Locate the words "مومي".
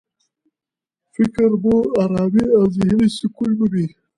3.57-3.85